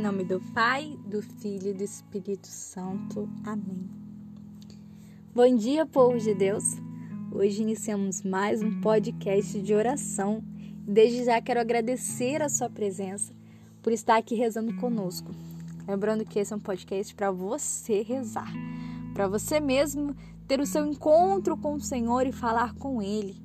Em 0.00 0.02
nome 0.02 0.24
do 0.24 0.40
Pai, 0.54 0.98
do 1.04 1.20
Filho 1.20 1.72
e 1.72 1.74
do 1.74 1.84
Espírito 1.84 2.46
Santo. 2.46 3.28
Amém. 3.44 3.86
Bom 5.34 5.54
dia, 5.54 5.84
povo 5.84 6.18
de 6.18 6.34
Deus. 6.34 6.64
Hoje 7.30 7.60
iniciamos 7.60 8.22
mais 8.22 8.62
um 8.62 8.80
podcast 8.80 9.60
de 9.60 9.74
oração. 9.74 10.42
Desde 10.88 11.24
já 11.24 11.38
quero 11.42 11.60
agradecer 11.60 12.40
a 12.40 12.48
sua 12.48 12.70
presença 12.70 13.34
por 13.82 13.92
estar 13.92 14.16
aqui 14.16 14.34
rezando 14.34 14.74
conosco. 14.76 15.32
Lembrando 15.86 16.24
que 16.24 16.38
esse 16.38 16.54
é 16.54 16.56
um 16.56 16.60
podcast 16.60 17.14
para 17.14 17.30
você 17.30 18.00
rezar, 18.00 18.50
para 19.12 19.28
você 19.28 19.60
mesmo 19.60 20.16
ter 20.48 20.60
o 20.60 20.66
seu 20.66 20.86
encontro 20.86 21.58
com 21.58 21.74
o 21.74 21.80
Senhor 21.80 22.26
e 22.26 22.32
falar 22.32 22.74
com 22.76 23.02
Ele. 23.02 23.36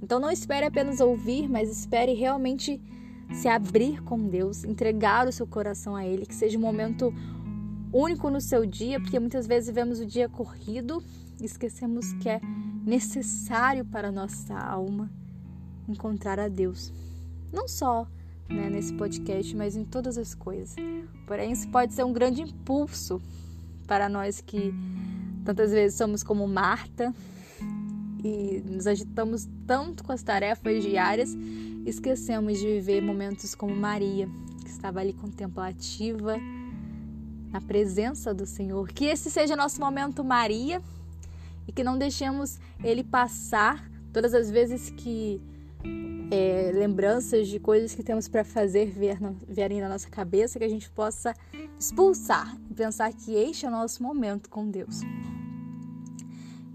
Então 0.00 0.20
não 0.20 0.30
espere 0.30 0.66
apenas 0.66 1.00
ouvir, 1.00 1.48
mas 1.48 1.68
espere 1.68 2.12
realmente 2.14 2.80
se 3.32 3.48
abrir 3.48 4.02
com 4.02 4.28
Deus, 4.28 4.64
entregar 4.64 5.26
o 5.26 5.32
seu 5.32 5.46
coração 5.46 5.94
a 5.96 6.06
Ele, 6.06 6.26
que 6.26 6.34
seja 6.34 6.58
um 6.58 6.60
momento 6.60 7.12
único 7.92 8.30
no 8.30 8.40
seu 8.40 8.66
dia, 8.66 9.00
porque 9.00 9.18
muitas 9.18 9.46
vezes 9.46 9.68
vivemos 9.68 10.00
o 10.00 10.06
dia 10.06 10.28
corrido 10.28 11.02
e 11.40 11.44
esquecemos 11.44 12.12
que 12.14 12.28
é 12.28 12.40
necessário 12.84 13.84
para 13.84 14.08
a 14.08 14.12
nossa 14.12 14.54
alma 14.54 15.10
encontrar 15.88 16.38
a 16.38 16.48
Deus. 16.48 16.92
Não 17.52 17.68
só 17.68 18.06
né, 18.48 18.70
nesse 18.70 18.92
podcast, 18.94 19.54
mas 19.56 19.76
em 19.76 19.84
todas 19.84 20.16
as 20.18 20.34
coisas. 20.34 20.74
Porém, 21.26 21.52
isso 21.52 21.68
pode 21.68 21.94
ser 21.94 22.04
um 22.04 22.12
grande 22.12 22.42
impulso 22.42 23.20
para 23.86 24.08
nós 24.08 24.40
que 24.40 24.72
tantas 25.44 25.70
vezes 25.70 25.96
somos 25.96 26.22
como 26.22 26.46
Marta 26.46 27.14
e 28.22 28.62
nos 28.68 28.86
agitamos 28.86 29.48
tanto 29.66 30.02
com 30.02 30.12
as 30.12 30.22
tarefas 30.22 30.82
diárias 30.82 31.36
esquecemos 31.86 32.58
de 32.58 32.66
viver 32.66 33.00
momentos 33.00 33.54
como 33.54 33.74
Maria, 33.74 34.28
que 34.62 34.70
estava 34.70 35.00
ali 35.00 35.12
contemplativa, 35.12 36.36
na 37.50 37.60
presença 37.60 38.34
do 38.34 38.44
Senhor. 38.44 38.88
Que 38.88 39.06
esse 39.06 39.30
seja 39.30 39.54
nosso 39.54 39.80
momento, 39.80 40.24
Maria, 40.24 40.82
e 41.66 41.72
que 41.72 41.84
não 41.84 41.96
deixemos 41.96 42.58
ele 42.82 43.04
passar 43.04 43.88
todas 44.12 44.34
as 44.34 44.50
vezes 44.50 44.90
que 44.90 45.40
é, 46.30 46.72
lembranças 46.74 47.46
de 47.46 47.60
coisas 47.60 47.94
que 47.94 48.02
temos 48.02 48.26
para 48.26 48.44
fazer 48.44 48.92
vierem 49.48 49.80
na 49.80 49.88
nossa 49.88 50.10
cabeça, 50.10 50.58
que 50.58 50.64
a 50.64 50.68
gente 50.68 50.90
possa 50.90 51.34
expulsar 51.78 52.56
e 52.68 52.74
pensar 52.74 53.12
que 53.12 53.32
este 53.32 53.64
é 53.64 53.68
o 53.68 53.72
nosso 53.72 54.02
momento 54.02 54.50
com 54.50 54.68
Deus. 54.68 55.02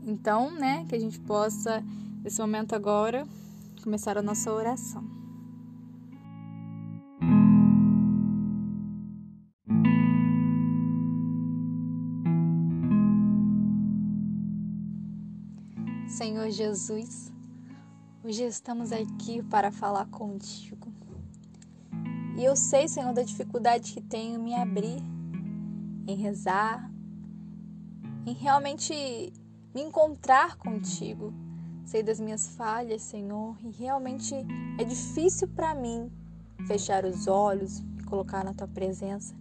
Então, 0.05 0.51
né, 0.51 0.85
que 0.87 0.95
a 0.95 0.99
gente 0.99 1.19
possa, 1.19 1.83
nesse 2.23 2.39
momento 2.39 2.73
agora, 2.73 3.27
começar 3.81 4.17
a 4.17 4.21
nossa 4.21 4.51
oração. 4.51 5.03
Senhor 16.07 16.49
Jesus, 16.51 17.31
hoje 18.23 18.43
estamos 18.43 18.91
aqui 18.91 19.41
para 19.43 19.71
falar 19.71 20.05
contigo. 20.07 20.93
E 22.37 22.43
eu 22.43 22.55
sei, 22.55 22.87
Senhor, 22.87 23.13
da 23.13 23.23
dificuldade 23.23 23.93
que 23.93 24.01
tenho 24.01 24.35
em 24.35 24.43
me 24.43 24.53
abrir, 24.53 25.01
em 26.07 26.15
rezar, 26.15 26.91
em 28.25 28.33
realmente 28.33 28.93
me 29.73 29.81
encontrar 29.81 30.57
contigo 30.57 31.33
Sei 31.91 32.01
das 32.01 32.21
minhas 32.21 32.47
falhas, 32.55 33.01
Senhor, 33.01 33.57
e 33.61 33.69
realmente 33.69 34.33
é 34.79 34.83
difícil 34.85 35.45
para 35.49 35.75
mim 35.75 36.09
fechar 36.65 37.03
os 37.03 37.27
olhos 37.27 37.79
e 37.99 38.03
colocar 38.05 38.45
na 38.45 38.53
tua 38.53 38.65
presença. 38.65 39.35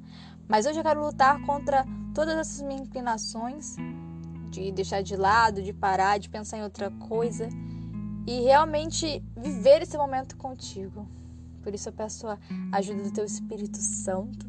Mas 0.49 0.67
hoje 0.67 0.81
eu 0.81 0.83
quero 0.83 1.01
lutar 1.01 1.41
contra 1.47 1.87
todas 2.13 2.37
essas 2.37 2.61
minhas 2.63 2.81
inclinações 2.81 3.77
de 4.51 4.73
deixar 4.73 5.01
de 5.01 5.15
lado, 5.15 5.63
de 5.63 5.73
parar, 5.73 6.19
de 6.19 6.29
pensar 6.29 6.59
em 6.59 6.65
outra 6.65 6.91
coisa 6.91 7.49
e 8.27 8.41
realmente 8.41 9.23
viver 9.37 9.83
esse 9.83 9.97
momento 9.97 10.37
contigo. 10.37 11.07
Por 11.63 11.73
isso 11.73 11.89
eu 11.89 11.93
peço 11.93 12.27
a 12.27 12.37
ajuda 12.73 13.05
do 13.05 13.13
teu 13.13 13.25
Espírito 13.25 13.79
Santo, 13.79 14.45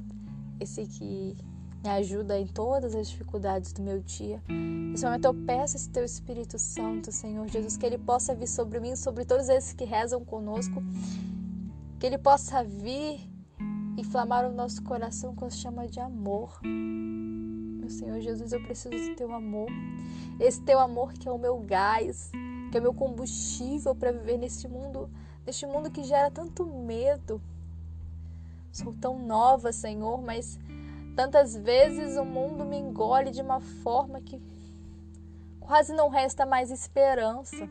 esse 0.60 0.88
que 0.88 1.38
me 1.84 1.90
ajuda 1.90 2.40
em 2.40 2.46
todas 2.46 2.94
as 2.94 3.10
dificuldades 3.10 3.74
do 3.74 3.82
meu 3.82 4.00
dia. 4.00 4.42
Nesse 4.48 5.04
momento 5.04 5.26
eu 5.26 5.34
peço 5.34 5.78
esse 5.78 5.90
teu 5.90 6.06
Espírito 6.06 6.60
Santo, 6.60 7.12
Senhor 7.12 7.48
Jesus, 7.48 7.76
que 7.76 7.86
ele 7.86 7.98
possa 7.98 8.36
vir 8.36 8.48
sobre 8.48 8.80
mim, 8.80 8.96
sobre 8.96 9.26
todos 9.26 9.50
esses 9.50 9.74
que 9.74 9.84
rezam 9.84 10.24
conosco, 10.24 10.84
que 12.00 12.06
ele 12.06 12.20
possa 12.20 12.64
vir 12.64 13.20
inflamar 13.98 14.46
o 14.46 14.54
nosso 14.54 14.84
coração 14.84 15.34
com 15.36 15.46
a 15.46 15.50
chama 15.50 15.88
de 15.88 16.00
amor. 16.00 16.60
Meu 16.64 17.90
Senhor 17.90 18.20
Jesus, 18.20 18.54
eu 18.54 18.62
preciso 18.62 19.10
do 19.10 19.16
teu 19.16 19.34
amor. 19.34 19.70
Esse 20.40 20.62
teu 20.62 20.80
amor 20.80 21.14
que 21.14 21.28
é 21.28 21.32
o 21.32 21.38
meu 21.38 21.58
gás, 21.60 22.30
que 22.72 22.78
é 22.78 22.80
o 22.80 22.84
meu 22.84 22.94
combustível 22.94 23.96
para 23.96 24.12
viver 24.12 24.38
neste 24.38 24.68
mundo, 24.68 25.10
neste 25.46 25.66
mundo 25.66 25.90
que 25.90 26.04
gera 26.04 26.30
tanto 26.30 26.64
medo. 26.66 27.42
Sou 28.72 28.94
tão 28.94 29.20
nova, 29.20 29.74
Senhor, 29.74 30.22
mas 30.22 30.60
Tantas 31.16 31.56
vezes 31.56 32.18
o 32.18 32.24
mundo 32.24 32.66
me 32.66 32.78
engole 32.78 33.32
de 33.32 33.42
uma 33.42 33.60
forma 33.60 34.22
que 34.22 34.42
quase 35.60 35.94
não 35.94 36.10
resta 36.10 36.46
mais 36.46 36.72
esperança. 36.72 37.70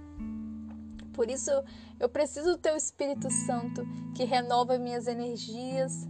Por 1.12 1.30
isso 1.30 1.50
eu 1.98 2.08
preciso 2.08 2.52
do 2.52 2.58
teu 2.58 2.76
Espírito 2.76 3.30
Santo 3.30 3.82
que 4.14 4.24
renova 4.24 4.78
minhas 4.78 5.06
energias, 5.06 6.08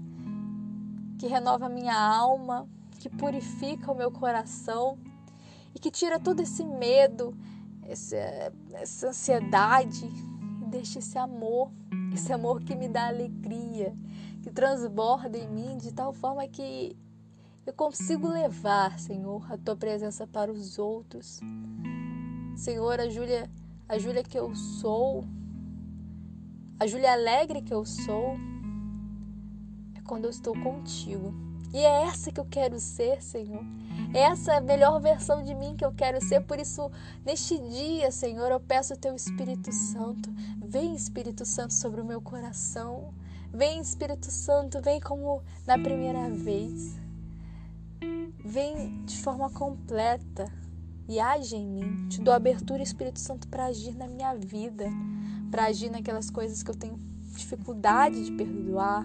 que 1.19 1.27
renova 1.27 1.69
minha 1.69 1.97
alma, 1.97 2.69
que 2.99 3.09
purifica 3.09 3.91
o 3.91 3.95
meu 3.95 4.11
coração 4.11 4.99
e 5.75 5.79
que 5.79 5.91
tira 5.91 6.19
todo 6.19 6.41
esse 6.41 6.65
medo, 6.65 7.35
essa, 7.83 8.17
essa 8.73 9.09
ansiedade 9.09 10.07
e 10.63 10.65
deixa 10.67 10.99
esse 10.99 11.17
amor, 11.17 11.71
esse 12.13 12.33
amor 12.33 12.63
que 12.63 12.75
me 12.75 12.89
dá 12.89 13.09
alegria, 13.09 13.95
que 14.43 14.51
transborda 14.51 15.39
em 15.39 15.49
mim 15.49 15.77
de 15.77 15.93
tal 15.93 16.13
forma 16.13 16.47
que 16.47 16.97
eu 17.67 17.73
consigo 17.73 18.27
levar, 18.29 18.99
Senhor, 18.99 19.47
a 19.53 19.59
tua 19.59 19.77
presença 19.77 20.27
para 20.27 20.51
os 20.51 20.79
outros. 20.79 21.41
Senhor, 22.57 22.99
a 22.99 23.09
Júlia, 23.09 23.51
a 23.89 23.99
Júlia 23.99 24.23
que 24.23 24.39
eu 24.39 24.55
sou, 24.55 25.25
a 26.79 26.87
Júlia 26.87 27.13
alegre 27.13 27.63
que 27.63 27.73
eu 27.73 27.85
sou, 27.85 28.37
é 29.95 30.01
quando 30.03 30.25
eu 30.25 30.31
estou 30.31 30.55
contigo. 30.55 31.35
E 31.73 31.79
é 31.79 32.03
essa 32.03 32.33
que 32.33 32.41
eu 32.41 32.47
quero 32.47 32.81
ser, 32.81 33.23
Senhor. 33.23 33.65
É 34.13 34.21
essa 34.21 34.55
a 34.57 34.61
melhor 34.61 34.99
versão 35.01 35.43
de 35.43 35.55
mim 35.55 35.77
que 35.77 35.85
eu 35.85 35.93
quero 35.93 36.21
ser. 36.21 36.41
Por 36.41 36.59
isso, 36.59 36.91
neste 37.25 37.57
dia, 37.59 38.11
Senhor, 38.11 38.51
eu 38.51 38.59
peço 38.59 38.95
o 38.95 38.97
teu 38.97 39.15
Espírito 39.15 39.71
Santo. 39.71 40.29
Vem, 40.61 40.95
Espírito 40.95 41.45
Santo, 41.45 41.73
sobre 41.75 42.01
o 42.01 42.05
meu 42.05 42.21
coração. 42.21 43.15
Vem, 43.53 43.81
Espírito 43.81 44.31
Santo, 44.31 44.81
vem 44.81 44.99
como 44.99 45.43
na 45.65 45.79
primeira 45.79 46.29
vez. 46.31 46.99
Vem 48.45 49.05
de 49.05 49.19
forma 49.19 49.51
completa 49.51 50.51
e 51.09 51.19
age 51.21 51.57
em 51.57 51.67
mim. 51.67 52.09
Te 52.09 52.21
dou 52.21 52.33
abertura, 52.33 52.83
Espírito 52.83 53.19
Santo, 53.19 53.49
para 53.49 53.67
agir 53.67 53.97
na 53.97 54.07
minha 54.07 54.35
vida, 54.35 54.87
para 55.51 55.67
agir 55.67 55.91
naquelas 55.91 56.31
coisas 56.31 56.63
que 56.63 56.71
eu 56.71 56.75
tenho 56.75 56.99
dificuldade 57.35 58.25
de 58.25 58.33
perdoar, 58.33 59.05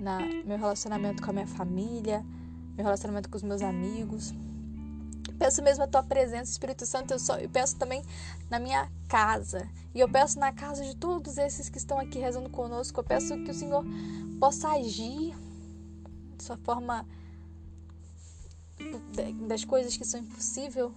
na 0.00 0.18
meu 0.44 0.58
relacionamento 0.58 1.22
com 1.22 1.30
a 1.30 1.32
minha 1.32 1.46
família, 1.46 2.24
meu 2.76 2.84
relacionamento 2.84 3.28
com 3.28 3.36
os 3.36 3.42
meus 3.42 3.62
amigos. 3.62 4.34
Peço 5.38 5.62
mesmo 5.62 5.84
a 5.84 5.86
tua 5.86 6.02
presença, 6.02 6.50
Espírito 6.50 6.86
Santo, 6.86 7.12
eu, 7.12 7.18
só, 7.18 7.36
eu 7.36 7.48
peço 7.48 7.76
também 7.76 8.02
na 8.48 8.58
minha 8.58 8.88
casa. 9.08 9.68
E 9.94 10.00
eu 10.00 10.08
peço 10.08 10.38
na 10.38 10.52
casa 10.52 10.84
de 10.84 10.96
todos 10.96 11.36
esses 11.36 11.68
que 11.68 11.78
estão 11.78 11.98
aqui 11.98 12.18
rezando 12.18 12.48
conosco. 12.48 13.00
Eu 13.00 13.04
peço 13.04 13.36
que 13.44 13.50
o 13.50 13.54
Senhor 13.54 13.84
possa 14.38 14.68
agir 14.68 15.34
de 16.36 16.44
sua 16.44 16.56
forma 16.56 17.04
das 19.46 19.64
coisas 19.64 19.96
que 19.96 20.04
são 20.04 20.20
impossíveis, 20.20 20.90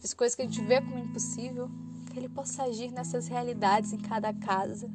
das 0.00 0.14
coisas 0.14 0.34
que 0.34 0.42
a 0.42 0.44
gente 0.44 0.62
vê 0.62 0.80
como 0.80 0.98
impossível, 0.98 1.70
que 2.10 2.18
Ele 2.18 2.28
possa 2.28 2.64
agir 2.64 2.90
nessas 2.90 3.28
realidades 3.28 3.92
em 3.92 3.98
cada 3.98 4.32
casa. 4.32 4.90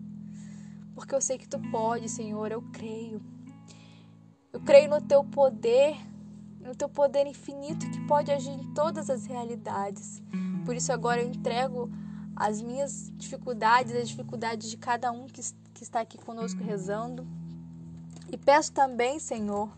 Porque 0.93 1.13
eu 1.13 1.21
sei 1.21 1.37
que 1.37 1.47
Tu 1.47 1.59
pode, 1.71 2.09
Senhor, 2.09 2.51
eu 2.51 2.61
creio. 2.73 3.21
Eu 4.51 4.59
creio 4.61 4.89
no 4.89 5.01
Teu 5.01 5.23
poder, 5.23 5.97
no 6.61 6.75
Teu 6.75 6.87
poder 6.87 7.27
infinito 7.27 7.89
que 7.89 7.99
pode 8.07 8.31
agir 8.31 8.51
em 8.51 8.73
todas 8.73 9.09
as 9.09 9.25
realidades. 9.25 10.21
Por 10.65 10.75
isso 10.75 10.91
agora 10.91 11.21
eu 11.21 11.27
entrego 11.27 11.89
as 12.35 12.61
minhas 12.61 13.11
dificuldades, 13.15 13.95
as 13.95 14.09
dificuldades 14.09 14.69
de 14.69 14.77
cada 14.77 15.11
um 15.11 15.27
que, 15.27 15.41
que 15.73 15.83
está 15.83 16.01
aqui 16.01 16.17
conosco 16.17 16.63
rezando. 16.63 17.25
E 18.31 18.37
peço 18.37 18.71
também, 18.71 19.19
Senhor, 19.19 19.69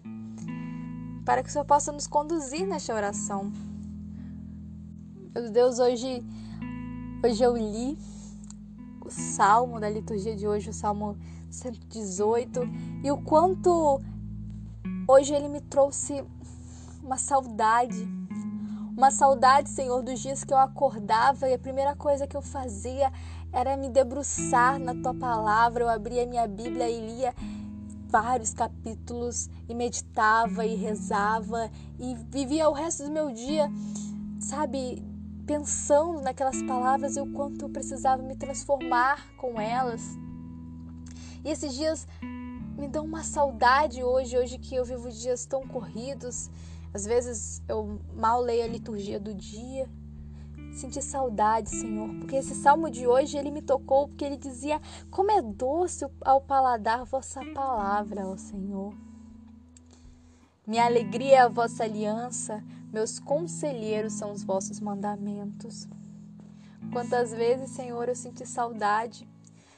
para 1.27 1.43
que 1.43 1.49
o 1.49 1.51
Senhor 1.51 1.65
possa 1.65 1.91
nos 1.91 2.07
conduzir 2.07 2.65
nesta 2.65 2.95
oração. 2.95 3.51
Meu 5.35 5.51
Deus, 5.51 5.77
hoje, 5.77 6.25
hoje 7.21 7.43
eu 7.43 7.57
li 7.57 7.97
o 9.05 9.09
salmo 9.09 9.77
da 9.77 9.89
liturgia 9.89 10.37
de 10.37 10.47
hoje, 10.47 10.69
o 10.69 10.73
salmo 10.73 11.17
118, 11.51 12.61
e 13.03 13.11
o 13.11 13.17
quanto 13.17 14.01
Hoje 15.09 15.33
ele 15.33 15.47
me 15.47 15.61
trouxe 15.61 16.23
uma 17.01 17.17
saudade. 17.17 18.07
Uma 18.95 19.09
saudade, 19.09 19.69
Senhor, 19.69 20.01
dos 20.03 20.19
dias 20.19 20.43
que 20.43 20.53
eu 20.53 20.57
acordava 20.57 21.47
e 21.47 21.53
a 21.53 21.59
primeira 21.59 21.95
coisa 21.95 22.27
que 22.27 22.35
eu 22.35 22.41
fazia 22.41 23.11
era 23.53 23.77
me 23.77 23.89
debruçar 23.89 24.77
na 24.77 24.93
tua 24.95 25.13
palavra. 25.13 25.83
Eu 25.83 25.89
abria 25.89 26.25
minha 26.25 26.45
Bíblia 26.45 26.89
e 26.89 26.99
lia 26.99 27.33
vários 28.09 28.53
capítulos 28.53 29.49
e 29.67 29.75
meditava 29.75 30.65
e 30.65 30.75
rezava 30.75 31.69
e 31.99 32.15
vivia 32.29 32.69
o 32.69 32.73
resto 32.73 33.03
do 33.03 33.11
meu 33.11 33.31
dia, 33.31 33.69
sabe, 34.39 35.03
pensando 35.45 36.21
naquelas 36.21 36.61
palavras 36.63 37.15
e 37.15 37.21
o 37.21 37.31
quanto 37.33 37.65
eu 37.65 37.69
precisava 37.69 38.21
me 38.21 38.35
transformar 38.35 39.27
com 39.37 39.59
elas. 39.59 40.01
E 41.43 41.49
esses 41.49 41.73
dias 41.73 42.07
me 42.77 42.87
dão 42.87 43.05
uma 43.05 43.23
saudade 43.23 44.03
hoje, 44.03 44.37
hoje 44.37 44.57
que 44.57 44.75
eu 44.75 44.85
vivo 44.85 45.09
dias 45.09 45.45
tão 45.45 45.67
corridos. 45.67 46.49
Às 46.93 47.05
vezes 47.05 47.61
eu 47.67 47.99
mal 48.15 48.41
leio 48.41 48.63
a 48.63 48.67
liturgia 48.67 49.19
do 49.19 49.33
dia. 49.33 49.89
Senti 50.77 51.01
saudade, 51.01 51.69
Senhor, 51.69 52.07
porque 52.19 52.35
esse 52.35 52.55
salmo 52.55 52.89
de 52.89 53.07
hoje 53.07 53.37
ele 53.37 53.51
me 53.51 53.61
tocou 53.61 54.07
porque 54.07 54.23
ele 54.23 54.37
dizia: 54.37 54.79
Como 55.09 55.31
é 55.31 55.41
doce 55.41 56.05
ao 56.21 56.39
paladar 56.39 57.03
vossa 57.03 57.43
palavra, 57.53 58.27
ó 58.27 58.37
Senhor. 58.37 58.93
Minha 60.65 60.85
alegria 60.85 61.35
é 61.35 61.39
a 61.39 61.47
vossa 61.47 61.83
aliança, 61.83 62.63
meus 62.93 63.19
conselheiros 63.19 64.13
são 64.13 64.31
os 64.31 64.43
vossos 64.43 64.79
mandamentos. 64.79 65.87
Quantas 66.93 67.31
vezes, 67.31 67.71
Senhor, 67.71 68.07
eu 68.07 68.15
senti 68.15 68.45
saudade 68.45 69.27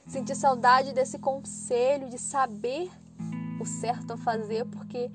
Senti 0.10 0.36
saudade 0.36 0.92
desse 0.92 1.20
conselho, 1.20 2.10
de 2.10 2.18
saber 2.18 2.90
o 3.62 3.66
certo 3.66 4.14
a 4.14 4.18
fazer, 4.18 4.66
porque 4.66 5.12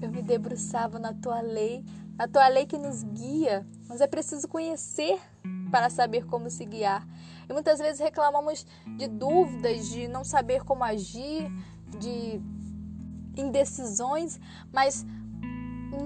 eu 0.00 0.10
me 0.10 0.20
debruçava 0.20 0.98
na 0.98 1.14
tua 1.14 1.40
lei, 1.40 1.84
na 2.16 2.26
tua 2.26 2.48
lei 2.48 2.66
que 2.66 2.76
nos 2.76 3.04
guia, 3.04 3.64
mas 3.92 4.00
é 4.00 4.06
preciso 4.06 4.48
conhecer 4.48 5.20
para 5.70 5.90
saber 5.90 6.24
como 6.24 6.48
se 6.48 6.64
guiar. 6.64 7.06
E 7.46 7.52
muitas 7.52 7.78
vezes 7.78 8.00
reclamamos 8.00 8.66
de 8.96 9.06
dúvidas, 9.06 9.86
de 9.90 10.08
não 10.08 10.24
saber 10.24 10.64
como 10.64 10.82
agir, 10.82 11.46
de 11.98 12.40
indecisões, 13.36 14.40
mas 14.72 15.04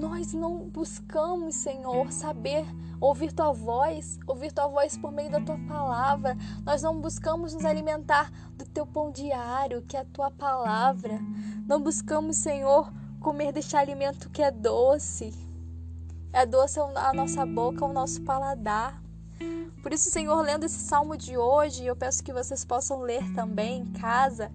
nós 0.00 0.32
não 0.32 0.68
buscamos, 0.68 1.54
Senhor, 1.54 2.10
saber 2.10 2.66
ouvir 3.00 3.32
tua 3.32 3.52
voz, 3.52 4.18
ouvir 4.26 4.50
tua 4.50 4.66
voz 4.66 4.98
por 4.98 5.12
meio 5.12 5.30
da 5.30 5.40
tua 5.40 5.58
palavra. 5.68 6.36
Nós 6.64 6.82
não 6.82 7.00
buscamos 7.00 7.54
nos 7.54 7.64
alimentar 7.64 8.32
do 8.58 8.64
teu 8.64 8.84
pão 8.84 9.12
diário, 9.12 9.82
que 9.82 9.96
é 9.96 10.00
a 10.00 10.04
tua 10.06 10.28
palavra. 10.28 11.20
Não 11.68 11.80
buscamos, 11.80 12.36
Senhor, 12.36 12.92
comer 13.20 13.52
deste 13.52 13.76
alimento 13.76 14.28
que 14.30 14.42
é 14.42 14.50
doce. 14.50 15.45
É 16.32 16.44
doce 16.44 16.78
a 16.78 17.12
nossa 17.12 17.46
boca, 17.46 17.84
o 17.84 17.92
nosso 17.92 18.22
paladar. 18.22 19.02
Por 19.82 19.92
isso, 19.92 20.10
Senhor, 20.10 20.40
lendo 20.42 20.64
esse 20.64 20.78
salmo 20.78 21.16
de 21.16 21.36
hoje, 21.36 21.84
eu 21.84 21.94
peço 21.94 22.22
que 22.22 22.32
vocês 22.32 22.64
possam 22.64 23.00
ler 23.00 23.22
também 23.34 23.82
em 23.82 23.92
casa. 23.92 24.50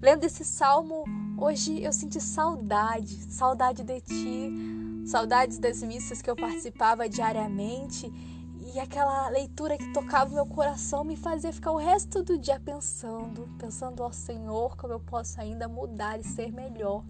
Lendo 0.00 0.24
esse 0.24 0.44
salmo, 0.44 1.04
hoje 1.36 1.82
eu 1.82 1.92
senti 1.92 2.20
saudade, 2.20 3.14
saudade 3.32 3.82
de 3.82 4.00
ti, 4.00 4.52
saudades 5.06 5.58
das 5.58 5.82
missas 5.82 6.22
que 6.22 6.30
eu 6.30 6.36
participava 6.36 7.08
diariamente 7.08 8.12
e 8.74 8.78
aquela 8.78 9.28
leitura 9.30 9.78
que 9.78 9.92
tocava 9.92 10.30
o 10.30 10.34
meu 10.34 10.46
coração 10.46 11.02
me 11.02 11.16
fazia 11.16 11.52
ficar 11.52 11.72
o 11.72 11.76
resto 11.76 12.22
do 12.22 12.38
dia 12.38 12.60
pensando, 12.60 13.48
pensando 13.58 14.02
ao 14.02 14.12
Senhor 14.12 14.76
como 14.76 14.92
eu 14.92 15.00
posso 15.00 15.40
ainda 15.40 15.66
mudar 15.66 16.20
e 16.20 16.22
ser 16.22 16.52
melhor. 16.52 17.02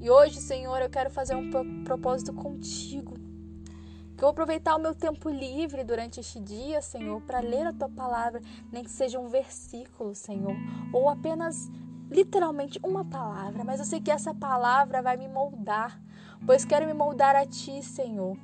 E 0.00 0.10
hoje, 0.10 0.40
Senhor, 0.40 0.80
eu 0.80 0.88
quero 0.88 1.10
fazer 1.10 1.34
um 1.34 1.50
propósito 1.84 2.32
contigo. 2.32 3.14
Que 4.16 4.24
eu 4.24 4.28
vou 4.28 4.30
aproveitar 4.30 4.74
o 4.74 4.80
meu 4.80 4.94
tempo 4.94 5.28
livre 5.28 5.84
durante 5.84 6.20
este 6.20 6.40
dia, 6.40 6.80
Senhor, 6.80 7.20
para 7.20 7.40
ler 7.40 7.66
a 7.66 7.72
tua 7.72 7.88
palavra, 7.88 8.40
nem 8.72 8.82
que 8.82 8.90
seja 8.90 9.20
um 9.20 9.28
versículo, 9.28 10.14
Senhor, 10.14 10.56
ou 10.90 11.10
apenas 11.10 11.70
literalmente 12.10 12.80
uma 12.82 13.04
palavra, 13.04 13.62
mas 13.62 13.78
eu 13.78 13.84
sei 13.84 14.00
que 14.00 14.10
essa 14.10 14.34
palavra 14.34 15.02
vai 15.02 15.18
me 15.18 15.28
moldar, 15.28 16.00
pois 16.46 16.64
quero 16.64 16.86
me 16.86 16.94
moldar 16.94 17.36
a 17.36 17.44
Ti, 17.44 17.82
Senhor. 17.82 18.38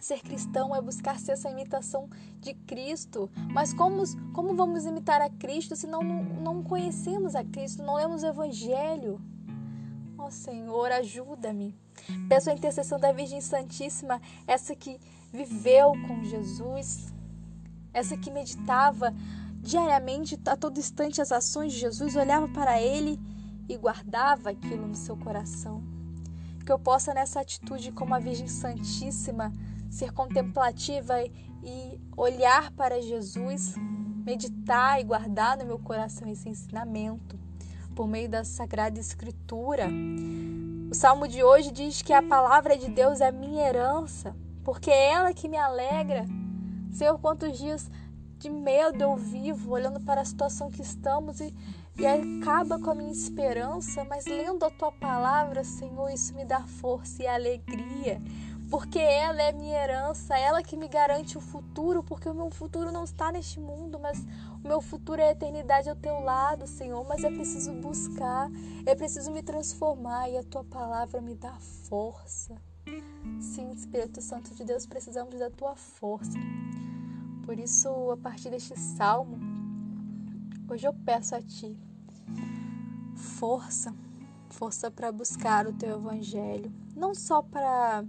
Ser 0.00 0.20
cristão 0.22 0.74
é 0.74 0.80
buscar 0.80 1.18
ser 1.18 1.32
essa 1.32 1.50
imitação 1.50 2.08
de 2.38 2.54
Cristo. 2.54 3.30
Mas 3.52 3.74
como, 3.74 4.02
como 4.32 4.56
vamos 4.56 4.86
imitar 4.86 5.20
a 5.20 5.28
Cristo 5.28 5.76
se 5.76 5.86
não, 5.86 6.02
não 6.02 6.62
conhecemos 6.62 7.34
a 7.34 7.44
Cristo, 7.44 7.82
não 7.82 7.96
lemos 7.96 8.22
o 8.22 8.26
Evangelho? 8.26 9.20
Senhor, 10.30 10.90
ajuda-me. 10.92 11.74
Peço 12.28 12.50
a 12.50 12.52
intercessão 12.52 12.98
da 12.98 13.12
Virgem 13.12 13.40
Santíssima, 13.40 14.20
essa 14.46 14.74
que 14.74 14.98
viveu 15.32 15.92
com 16.06 16.24
Jesus, 16.24 17.12
essa 17.92 18.16
que 18.16 18.30
meditava 18.30 19.14
diariamente, 19.60 20.38
a 20.46 20.56
todo 20.56 20.78
instante, 20.78 21.20
as 21.20 21.32
ações 21.32 21.72
de 21.72 21.80
Jesus, 21.80 22.16
olhava 22.16 22.48
para 22.48 22.80
ele 22.80 23.20
e 23.68 23.76
guardava 23.76 24.50
aquilo 24.50 24.86
no 24.86 24.94
seu 24.94 25.16
coração 25.16 26.00
que 26.70 26.72
eu 26.72 26.78
possa 26.78 27.12
nessa 27.12 27.40
atitude 27.40 27.90
como 27.90 28.14
a 28.14 28.20
Virgem 28.20 28.46
Santíssima 28.46 29.52
ser 29.90 30.12
contemplativa 30.12 31.20
e 31.64 32.00
olhar 32.16 32.70
para 32.70 33.02
Jesus, 33.02 33.74
meditar 34.24 35.00
e 35.00 35.02
guardar 35.02 35.58
no 35.58 35.66
meu 35.66 35.80
coração 35.80 36.28
esse 36.28 36.48
ensinamento 36.48 37.36
por 37.94 38.06
meio 38.06 38.28
da 38.28 38.44
Sagrada 38.44 38.98
Escritura. 38.98 39.88
O 40.90 40.94
salmo 40.94 41.28
de 41.28 41.42
hoje 41.42 41.70
diz 41.70 42.02
que 42.02 42.12
a 42.12 42.22
palavra 42.22 42.76
de 42.76 42.88
Deus 42.90 43.20
é 43.20 43.30
minha 43.30 43.66
herança, 43.66 44.34
porque 44.64 44.90
é 44.90 45.12
ela 45.12 45.32
que 45.32 45.48
me 45.48 45.56
alegra. 45.56 46.24
Senhor, 46.92 47.18
quantos 47.18 47.58
dias 47.58 47.90
de 48.38 48.50
medo 48.50 49.02
eu 49.02 49.16
vivo 49.16 49.72
olhando 49.72 50.00
para 50.00 50.20
a 50.20 50.24
situação 50.24 50.70
que 50.70 50.82
estamos 50.82 51.40
e 51.40 51.54
e 52.00 52.06
acaba 52.06 52.78
com 52.78 52.90
a 52.90 52.94
minha 52.94 53.12
esperança, 53.12 54.04
mas 54.04 54.24
lendo 54.24 54.64
a 54.64 54.70
tua 54.70 54.90
palavra, 54.90 55.62
Senhor, 55.62 56.08
isso 56.10 56.34
me 56.34 56.46
dá 56.46 56.60
força 56.60 57.22
e 57.22 57.26
alegria, 57.26 58.22
porque 58.70 59.00
ela 59.00 59.42
é 59.42 59.50
minha 59.52 59.82
herança, 59.82 60.38
ela 60.38 60.62
que 60.62 60.76
me 60.76 60.86
garante 60.86 61.36
o 61.36 61.40
futuro, 61.40 62.04
porque 62.04 62.28
o 62.28 62.34
meu 62.34 62.50
futuro 62.50 62.92
não 62.92 63.02
está 63.02 63.32
neste 63.32 63.58
mundo, 63.58 63.98
mas 63.98 64.24
o 64.62 64.68
meu 64.68 64.80
futuro 64.80 65.20
é 65.20 65.28
a 65.28 65.32
eternidade 65.32 65.90
ao 65.90 65.96
teu 65.96 66.20
lado, 66.20 66.68
Senhor. 66.68 67.04
Mas 67.08 67.24
é 67.24 67.30
preciso 67.30 67.72
buscar, 67.72 68.48
é 68.86 68.94
preciso 68.94 69.32
me 69.32 69.42
transformar 69.42 70.30
e 70.30 70.38
a 70.38 70.44
tua 70.44 70.62
palavra 70.62 71.20
me 71.20 71.34
dá 71.34 71.52
força. 71.88 72.54
Sim, 73.40 73.72
Espírito 73.72 74.22
Santo 74.22 74.54
de 74.54 74.64
Deus, 74.64 74.86
precisamos 74.86 75.36
da 75.36 75.50
tua 75.50 75.74
força. 75.74 76.38
Por 77.44 77.58
isso, 77.58 77.88
a 78.12 78.16
partir 78.16 78.50
deste 78.50 78.78
salmo, 78.78 79.36
hoje 80.70 80.86
eu 80.86 80.94
peço 80.94 81.34
a 81.34 81.42
ti 81.42 81.76
força, 83.16 83.92
força 84.50 84.90
para 84.90 85.10
buscar 85.10 85.66
o 85.66 85.72
teu 85.72 85.96
evangelho, 85.96 86.72
não 86.94 87.14
só 87.14 87.42
para 87.42 88.04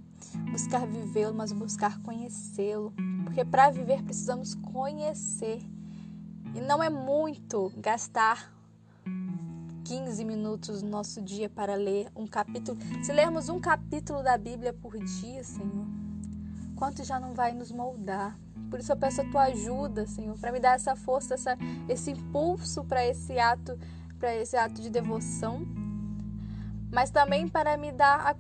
buscar 0.52 0.86
vivê-lo, 0.86 1.34
mas 1.34 1.52
buscar 1.52 2.02
conhecê-lo, 2.02 2.94
porque 3.24 3.46
para 3.46 3.70
viver 3.70 4.04
precisamos 4.04 4.56
conhecer. 4.56 5.62
E 6.54 6.60
não 6.60 6.84
é 6.84 6.90
muito 6.90 7.72
gastar 7.78 8.54
15 9.86 10.26
minutos 10.26 10.82
no 10.82 10.90
nosso 10.90 11.22
dia 11.22 11.50
para 11.50 11.76
ler 11.76 12.12
um 12.16 12.28
capítulo. 12.28 12.78
Se 13.04 13.14
lermos 13.14 13.48
um 13.48 13.60
capítulo 13.60 14.22
da 14.22 14.38
Bíblia 14.38 14.74
por 14.74 14.98
dia, 14.98 15.44
Senhor, 15.44 15.86
quanto 16.76 17.04
já 17.04 17.20
não 17.20 17.34
vai 17.34 17.54
nos 17.54 17.72
moldar? 17.72 18.38
Por 18.70 18.80
isso 18.80 18.92
eu 18.92 18.98
peço 18.98 19.22
a 19.22 19.30
tua 19.30 19.44
ajuda, 19.44 20.06
Senhor, 20.08 20.38
para 20.38 20.52
me 20.52 20.60
dar 20.60 20.76
essa 20.76 20.96
força, 20.96 21.34
essa, 21.34 21.58
esse 21.88 22.12
impulso 22.12 22.84
para 22.84 23.06
esse 23.06 23.40
ato 23.40 23.78
para 24.22 24.36
esse 24.36 24.56
ato 24.56 24.80
de 24.80 24.90
devoção, 24.92 25.66
mas 26.92 27.10
também 27.10 27.48
para 27.48 27.78
me 27.78 27.92
dar 27.92 28.36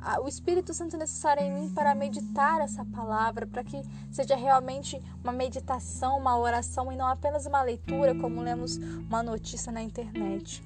a, 0.00 0.14
a, 0.14 0.20
o 0.20 0.28
Espírito 0.28 0.72
Santo 0.72 0.96
necessário 0.96 1.42
em 1.42 1.52
mim 1.52 1.70
para 1.70 1.94
meditar 1.94 2.60
essa 2.60 2.84
palavra, 2.84 3.46
para 3.46 3.64
que 3.64 3.82
seja 4.10 4.36
realmente 4.36 5.00
uma 5.22 5.32
meditação, 5.32 6.18
uma 6.18 6.38
oração 6.38 6.92
e 6.92 6.96
não 6.96 7.06
apenas 7.06 7.46
uma 7.46 7.62
leitura, 7.62 8.14
como 8.14 8.40
lemos 8.40 8.76
uma 8.76 9.22
notícia 9.22 9.72
na 9.72 9.82
internet. 9.82 10.62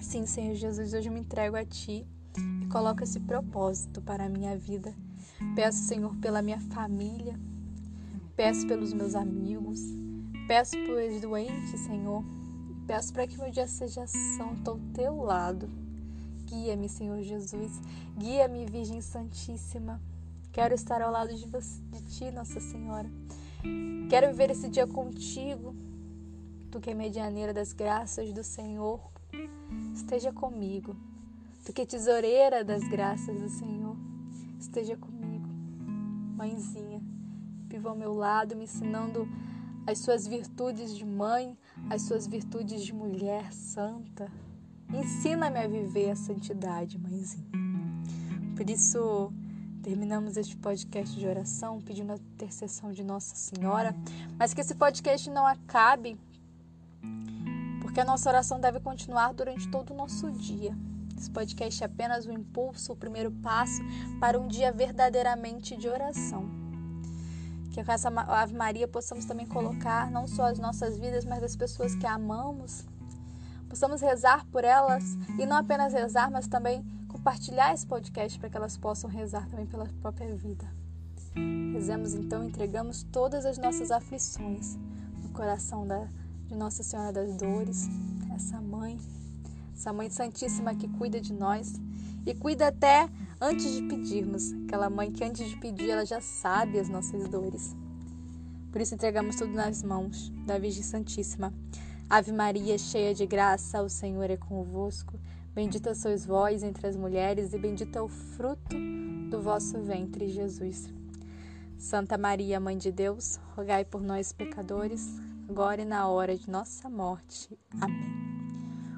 Sim, 0.00 0.26
Senhor 0.26 0.54
Jesus, 0.54 0.92
hoje 0.92 1.08
eu 1.08 1.12
me 1.12 1.20
entrego 1.20 1.56
a 1.56 1.64
Ti 1.64 2.06
e 2.62 2.66
coloco 2.66 3.02
esse 3.02 3.20
propósito 3.20 4.00
para 4.00 4.24
a 4.24 4.28
minha 4.28 4.56
vida. 4.56 4.94
Peço, 5.54 5.78
Senhor, 5.78 6.14
pela 6.16 6.42
minha 6.42 6.60
família, 6.60 7.38
peço 8.34 8.66
pelos 8.66 8.92
meus 8.92 9.14
amigos, 9.14 9.80
peço 10.46 10.72
pelos 10.72 11.20
doentes, 11.20 11.80
Senhor 11.80 12.24
Peço 12.90 13.12
para 13.12 13.24
que 13.24 13.38
meu 13.38 13.52
dia 13.52 13.68
seja 13.68 14.04
santo 14.04 14.72
ao 14.72 14.78
teu 14.92 15.14
lado. 15.22 15.70
Guia-me, 16.50 16.88
Senhor 16.88 17.22
Jesus. 17.22 17.80
Guia-me, 18.18 18.66
Virgem 18.66 19.00
Santíssima. 19.00 20.00
Quero 20.50 20.74
estar 20.74 21.00
ao 21.00 21.12
lado 21.12 21.32
de, 21.32 21.46
você, 21.46 21.80
de 21.92 22.02
ti, 22.02 22.30
Nossa 22.32 22.58
Senhora. 22.58 23.08
Quero 24.08 24.26
viver 24.32 24.50
esse 24.50 24.68
dia 24.68 24.84
contigo. 24.84 25.76
Tu 26.68 26.80
que 26.80 26.90
é 26.90 26.94
medianeira 26.94 27.54
das 27.54 27.72
graças 27.72 28.32
do 28.32 28.42
Senhor, 28.42 29.00
esteja 29.94 30.32
comigo. 30.32 30.96
do 31.64 31.72
que 31.72 31.86
tesoureira 31.86 32.64
das 32.64 32.82
graças 32.88 33.40
do 33.40 33.48
Senhor. 33.48 33.96
Esteja 34.58 34.96
comigo, 34.96 35.48
mãezinha, 36.36 37.00
viva 37.68 37.90
ao 37.90 37.96
meu 37.96 38.12
lado, 38.12 38.56
me 38.56 38.64
ensinando 38.64 39.28
as 39.86 40.00
suas 40.00 40.26
virtudes 40.26 40.96
de 40.96 41.04
mãe, 41.04 41.56
as 41.88 42.02
suas 42.02 42.26
virtudes 42.26 42.84
de 42.84 42.92
mulher 42.92 43.52
santa. 43.52 44.30
Ensina-me 44.92 45.58
a 45.58 45.68
viver 45.68 46.10
a 46.10 46.16
santidade, 46.16 46.98
mãezinha. 46.98 47.46
Por 48.56 48.68
isso, 48.68 49.32
terminamos 49.82 50.36
este 50.36 50.56
podcast 50.56 51.16
de 51.16 51.26
oração 51.26 51.80
pedindo 51.80 52.12
a 52.12 52.16
intercessão 52.16 52.90
de 52.90 53.04
Nossa 53.04 53.36
Senhora, 53.36 53.94
mas 54.36 54.52
que 54.52 54.60
esse 54.60 54.74
podcast 54.74 55.30
não 55.30 55.46
acabe, 55.46 56.18
porque 57.80 58.00
a 58.00 58.04
nossa 58.04 58.28
oração 58.28 58.60
deve 58.60 58.80
continuar 58.80 59.32
durante 59.32 59.68
todo 59.70 59.92
o 59.92 59.96
nosso 59.96 60.30
dia. 60.32 60.76
Esse 61.16 61.30
podcast 61.30 61.82
é 61.82 61.86
apenas 61.86 62.26
um 62.26 62.32
impulso, 62.32 62.92
o 62.92 62.96
primeiro 62.96 63.30
passo 63.30 63.80
para 64.18 64.40
um 64.40 64.48
dia 64.48 64.72
verdadeiramente 64.72 65.76
de 65.76 65.88
oração. 65.88 66.50
Que 67.70 67.84
com 67.84 67.92
essa 67.92 68.08
Ave 68.08 68.54
Maria 68.54 68.88
possamos 68.88 69.24
também 69.24 69.46
colocar 69.46 70.10
não 70.10 70.26
só 70.26 70.46
as 70.46 70.58
nossas 70.58 70.98
vidas, 70.98 71.24
mas 71.24 71.40
das 71.40 71.54
pessoas 71.54 71.94
que 71.94 72.06
amamos. 72.06 72.84
Possamos 73.70 74.00
rezar 74.00 74.44
por 74.46 74.64
elas 74.64 75.16
e 75.38 75.46
não 75.46 75.56
apenas 75.56 75.92
rezar, 75.92 76.28
mas 76.28 76.48
também 76.48 76.84
compartilhar 77.06 77.72
esse 77.72 77.86
podcast 77.86 78.36
para 78.36 78.50
que 78.50 78.56
elas 78.56 78.76
possam 78.76 79.08
rezar 79.08 79.48
também 79.48 79.64
pela 79.64 79.86
própria 80.02 80.34
vida. 80.34 80.66
Rezemos 81.72 82.12
então, 82.14 82.44
entregamos 82.44 83.04
todas 83.04 83.46
as 83.46 83.56
nossas 83.58 83.92
aflições 83.92 84.76
no 85.22 85.28
coração 85.28 85.86
da, 85.86 86.08
de 86.48 86.56
Nossa 86.56 86.82
Senhora 86.82 87.12
das 87.12 87.36
Dores, 87.36 87.88
essa 88.34 88.60
mãe, 88.60 88.98
essa 89.72 89.92
mãe 89.92 90.10
santíssima 90.10 90.74
que 90.74 90.88
cuida 90.88 91.20
de 91.20 91.32
nós 91.32 91.80
e 92.26 92.34
cuida 92.34 92.66
até 92.66 93.08
antes 93.40 93.72
de 93.72 93.82
pedirmos. 93.82 94.52
Aquela 94.64 94.90
mãe 94.90 95.12
que 95.12 95.22
antes 95.22 95.48
de 95.48 95.56
pedir 95.56 95.90
ela 95.90 96.04
já 96.04 96.20
sabe 96.20 96.80
as 96.80 96.88
nossas 96.88 97.28
dores. 97.28 97.76
Por 98.72 98.80
isso 98.80 98.94
entregamos 98.94 99.36
tudo 99.36 99.52
nas 99.52 99.80
mãos 99.84 100.30
da 100.44 100.58
Virgem 100.58 100.82
Santíssima. 100.82 101.54
Ave 102.10 102.32
Maria, 102.32 102.76
cheia 102.76 103.14
de 103.14 103.24
graça, 103.24 103.80
o 103.80 103.88
Senhor 103.88 104.28
é 104.28 104.36
convosco. 104.36 105.16
Bendita 105.54 105.94
sois 105.94 106.26
vós 106.26 106.64
entre 106.64 106.84
as 106.88 106.96
mulheres, 106.96 107.54
e 107.54 107.58
bendito 107.58 107.96
é 107.96 108.02
o 108.02 108.08
fruto 108.08 108.76
do 109.30 109.40
vosso 109.40 109.80
ventre, 109.80 110.26
Jesus. 110.26 110.92
Santa 111.78 112.18
Maria, 112.18 112.58
Mãe 112.58 112.76
de 112.76 112.90
Deus, 112.90 113.38
rogai 113.54 113.84
por 113.84 114.02
nós, 114.02 114.32
pecadores, 114.32 115.06
agora 115.48 115.82
e 115.82 115.84
na 115.84 116.08
hora 116.08 116.36
de 116.36 116.50
nossa 116.50 116.90
morte. 116.90 117.56
Amém. 117.80 118.10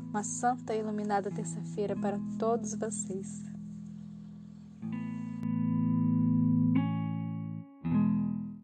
Uma 0.09 0.25
santa 0.25 0.75
e 0.75 0.79
iluminada 0.79 1.31
terça-feira 1.31 1.95
para 1.95 2.19
todos 2.39 2.75
vocês. 2.75 3.52